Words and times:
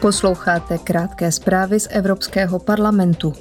Posloucháte 0.00 0.78
krátké 0.78 1.32
zprávy 1.32 1.80
z 1.80 1.88
Evropského 1.90 2.58
parlamentu. 2.58 3.32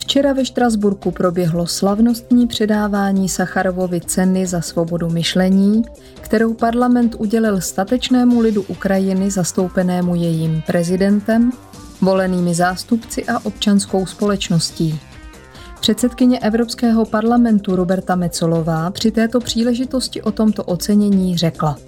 Včera 0.00 0.32
ve 0.32 0.44
Štrasburku 0.44 1.10
proběhlo 1.10 1.66
slavnostní 1.66 2.46
předávání 2.46 3.28
Sacharovovy 3.28 4.00
ceny 4.00 4.46
za 4.46 4.60
svobodu 4.60 5.10
myšlení, 5.10 5.82
kterou 6.20 6.54
parlament 6.54 7.14
udělil 7.18 7.60
statečnému 7.60 8.40
lidu 8.40 8.62
Ukrajiny 8.62 9.30
zastoupenému 9.30 10.14
jejím 10.14 10.62
prezidentem, 10.66 11.52
volenými 12.00 12.54
zástupci 12.54 13.24
a 13.24 13.44
občanskou 13.44 14.06
společností. 14.06 15.00
Předsedkyně 15.80 16.38
Evropského 16.38 17.04
parlamentu 17.04 17.76
Roberta 17.76 18.14
Mecolová 18.14 18.90
při 18.90 19.10
této 19.10 19.40
příležitosti 19.40 20.22
o 20.22 20.32
tomto 20.32 20.64
ocenění 20.64 21.36
řekla. 21.36 21.78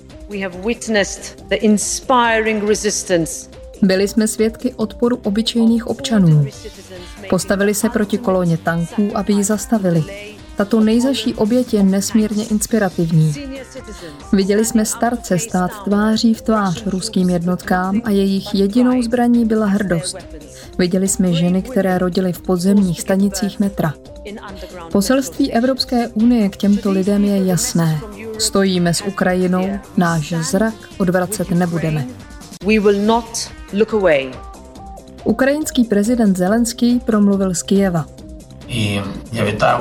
Byli 3.82 4.08
jsme 4.08 4.28
svědky 4.28 4.74
odporu 4.74 5.20
obyčejných 5.24 5.86
občanů. 5.86 6.46
Postavili 7.30 7.74
se 7.74 7.88
proti 7.88 8.18
koloně 8.18 8.56
tanků, 8.56 9.10
aby 9.14 9.32
ji 9.32 9.44
zastavili. 9.44 10.04
Tato 10.56 10.80
nejzaší 10.80 11.34
oběť 11.34 11.74
je 11.74 11.82
nesmírně 11.82 12.44
inspirativní. 12.44 13.34
Viděli 14.32 14.64
jsme 14.64 14.84
starce 14.84 15.38
stát 15.38 15.70
tváří 15.84 16.34
v 16.34 16.42
tvář 16.42 16.86
ruským 16.86 17.30
jednotkám 17.30 18.00
a 18.04 18.10
jejich 18.10 18.54
jedinou 18.54 19.02
zbraní 19.02 19.44
byla 19.44 19.66
hrdost. 19.66 20.16
Viděli 20.78 21.08
jsme 21.08 21.32
ženy, 21.32 21.62
které 21.62 21.98
rodily 21.98 22.32
v 22.32 22.42
podzemních 22.42 23.00
stanicích 23.00 23.60
metra. 23.60 23.94
Poselství 24.92 25.52
Evropské 25.52 26.08
unie 26.08 26.48
k 26.48 26.56
těmto 26.56 26.90
lidem 26.90 27.24
je 27.24 27.46
jasné. 27.46 28.00
Stojíme 28.38 28.94
s 28.94 29.02
Ukrajinou, 29.02 29.78
náš 29.96 30.32
zrak 30.32 30.74
odvracet 30.98 31.50
nebudeme. 31.50 32.06
Ukrajinský 35.24 35.84
prezident 35.84 36.36
Zelenský 36.36 37.00
promluvil 37.00 37.54
z 37.54 37.62
Kijeva. 37.62 38.06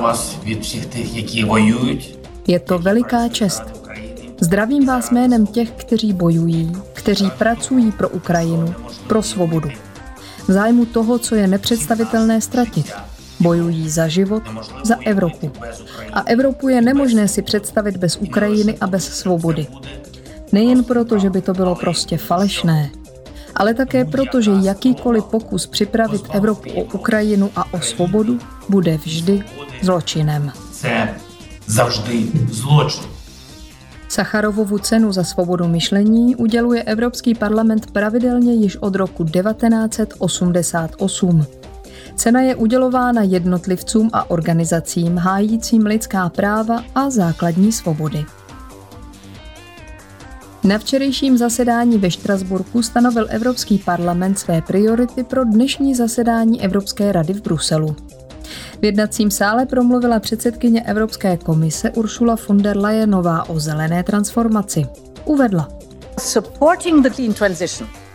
Vás 0.00 0.38
kteří 0.82 1.44
bojují. 1.44 2.16
Je 2.46 2.60
to 2.60 2.78
veliká 2.78 3.28
čest. 3.28 3.62
Zdravím 4.40 4.86
vás 4.86 5.10
jménem 5.10 5.46
těch, 5.46 5.70
kteří 5.70 6.12
bojují, 6.12 6.72
kteří 6.92 7.30
pracují 7.38 7.92
pro 7.92 8.08
Ukrajinu, 8.08 8.74
pro 9.06 9.22
svobodu. 9.22 9.68
V 10.48 10.52
zájmu 10.52 10.86
toho, 10.86 11.18
co 11.18 11.34
je 11.34 11.46
nepředstavitelné 11.46 12.40
ztratit, 12.40 12.92
Bojují 13.44 13.90
za 13.90 14.08
život, 14.08 14.42
za 14.82 14.96
Evropu. 15.04 15.52
A 16.12 16.20
Evropu 16.20 16.68
je 16.68 16.80
nemožné 16.80 17.28
si 17.28 17.42
představit 17.42 17.96
bez 17.96 18.16
Ukrajiny 18.16 18.76
a 18.80 18.86
bez 18.86 19.04
svobody. 19.04 19.66
Nejen 20.52 20.84
proto, 20.84 21.18
že 21.18 21.30
by 21.30 21.42
to 21.42 21.52
bylo 21.52 21.74
prostě 21.74 22.16
falešné, 22.16 22.90
ale 23.54 23.74
také 23.74 24.04
proto, 24.04 24.40
že 24.40 24.50
jakýkoliv 24.62 25.24
pokus 25.24 25.66
připravit 25.66 26.22
Evropu 26.32 26.72
o 26.72 26.84
Ukrajinu 26.84 27.50
a 27.56 27.74
o 27.74 27.80
svobodu 27.80 28.38
bude 28.68 28.96
vždy 28.96 29.44
zločinem. 29.82 30.52
Zavždy 31.66 32.28
zločin. 32.48 33.04
Sacharovovu 34.08 34.78
cenu 34.78 35.12
za 35.12 35.24
svobodu 35.24 35.68
myšlení 35.68 36.36
uděluje 36.36 36.82
Evropský 36.82 37.34
parlament 37.34 37.90
pravidelně 37.90 38.54
již 38.54 38.76
od 38.76 38.94
roku 38.94 39.24
1988. 39.24 41.63
Cena 42.16 42.40
je 42.40 42.54
udělována 42.54 43.22
jednotlivcům 43.22 44.10
a 44.12 44.30
organizacím 44.30 45.16
hájícím 45.16 45.86
lidská 45.86 46.28
práva 46.28 46.82
a 46.94 47.10
základní 47.10 47.72
svobody. 47.72 48.24
Na 50.64 50.78
včerejším 50.78 51.38
zasedání 51.38 51.98
ve 51.98 52.10
Štrasburku 52.10 52.82
stanovil 52.82 53.26
Evropský 53.30 53.78
parlament 53.78 54.38
své 54.38 54.62
priority 54.62 55.24
pro 55.24 55.44
dnešní 55.44 55.94
zasedání 55.94 56.62
Evropské 56.62 57.12
rady 57.12 57.32
v 57.32 57.42
Bruselu. 57.42 57.96
V 58.80 58.84
jednacím 58.84 59.30
sále 59.30 59.66
promluvila 59.66 60.20
předsedkyně 60.20 60.82
Evropské 60.82 61.36
komise 61.36 61.90
Ursula 61.90 62.36
von 62.48 62.62
der 62.62 62.76
Leyenová 62.76 63.48
o 63.48 63.60
zelené 63.60 64.02
transformaci. 64.02 64.86
Uvedla. 65.24 65.68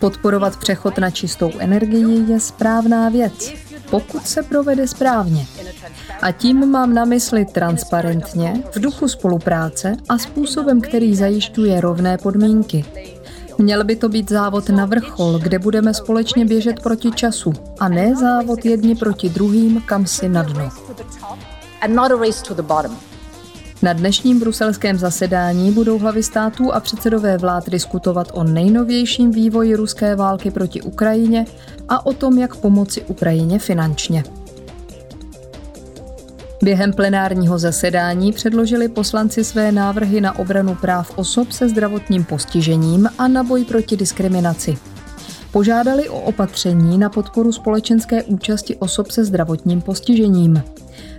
Podporovat 0.00 0.56
přechod 0.56 0.98
na 0.98 1.10
čistou 1.10 1.50
energii 1.58 2.32
je 2.32 2.40
správná 2.40 3.08
věc, 3.08 3.52
pokud 3.90 4.26
se 4.26 4.42
provede 4.42 4.88
správně. 4.88 5.46
A 6.22 6.32
tím 6.32 6.70
mám 6.70 6.94
na 6.94 7.04
mysli 7.04 7.44
transparentně, 7.44 8.62
v 8.72 8.80
duchu 8.80 9.08
spolupráce 9.08 9.96
a 10.08 10.18
způsobem, 10.18 10.80
který 10.80 11.16
zajišťuje 11.16 11.80
rovné 11.80 12.18
podmínky. 12.18 12.84
Měl 13.58 13.84
by 13.84 13.96
to 13.96 14.08
být 14.08 14.28
závod 14.30 14.68
na 14.68 14.86
vrchol, 14.86 15.38
kde 15.38 15.58
budeme 15.58 15.94
společně 15.94 16.44
běžet 16.44 16.80
proti 16.80 17.10
času, 17.10 17.52
a 17.80 17.88
ne 17.88 18.16
závod 18.16 18.64
jedni 18.64 18.94
proti 18.94 19.28
druhým, 19.28 19.82
kam 19.86 20.06
si 20.06 20.28
na 20.28 20.42
dno. 20.42 20.70
Na 23.82 23.92
dnešním 23.92 24.40
bruselském 24.40 24.98
zasedání 24.98 25.72
budou 25.72 25.98
hlavy 25.98 26.22
států 26.22 26.72
a 26.72 26.80
předsedové 26.80 27.38
vlád 27.38 27.70
diskutovat 27.70 28.30
o 28.32 28.44
nejnovějším 28.44 29.30
vývoji 29.30 29.74
ruské 29.74 30.16
války 30.16 30.50
proti 30.50 30.82
Ukrajině 30.82 31.44
a 31.88 32.06
o 32.06 32.12
tom, 32.12 32.38
jak 32.38 32.56
pomoci 32.56 33.02
Ukrajině 33.02 33.58
finančně. 33.58 34.24
Během 36.62 36.92
plenárního 36.92 37.58
zasedání 37.58 38.32
předložili 38.32 38.88
poslanci 38.88 39.44
své 39.44 39.72
návrhy 39.72 40.20
na 40.20 40.38
obranu 40.38 40.74
práv 40.74 41.12
osob 41.16 41.52
se 41.52 41.68
zdravotním 41.68 42.24
postižením 42.24 43.08
a 43.18 43.28
na 43.28 43.42
boj 43.42 43.64
proti 43.64 43.96
diskriminaci. 43.96 44.78
Požádali 45.52 46.08
o 46.08 46.20
opatření 46.20 46.98
na 46.98 47.08
podporu 47.08 47.52
společenské 47.52 48.22
účasti 48.22 48.76
osob 48.76 49.10
se 49.10 49.24
zdravotním 49.24 49.80
postižením. 49.80 50.62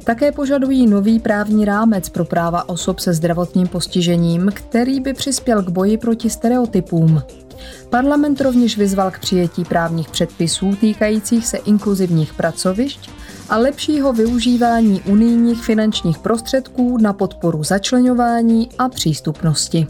Také 0.03 0.31
požadují 0.31 0.88
nový 0.88 1.19
právní 1.19 1.66
rámec 1.66 2.09
pro 2.09 2.25
práva 2.25 2.69
osob 2.69 3.00
se 3.00 3.13
zdravotním 3.13 3.67
postižením, 3.67 4.51
který 4.53 5.00
by 5.00 5.13
přispěl 5.13 5.63
k 5.63 5.69
boji 5.69 5.97
proti 5.97 6.29
stereotypům. 6.29 7.22
Parlament 7.89 8.41
rovněž 8.41 8.78
vyzval 8.78 9.11
k 9.11 9.19
přijetí 9.19 9.66
právních 9.66 10.09
předpisů 10.09 10.75
týkajících 10.75 11.47
se 11.47 11.57
inkluzivních 11.57 12.34
pracovišť 12.34 13.09
a 13.50 13.57
lepšího 13.57 14.13
využívání 14.13 15.01
unijních 15.01 15.63
finančních 15.63 16.17
prostředků 16.17 16.97
na 16.97 17.13
podporu 17.13 17.63
začlenování 17.63 18.69
a 18.78 18.90
přístupnosti. 18.90 19.88